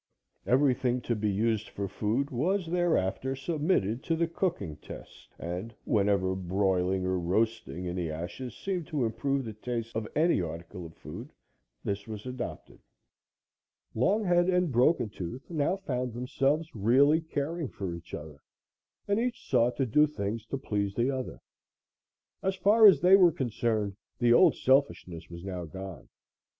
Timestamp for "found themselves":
15.75-16.73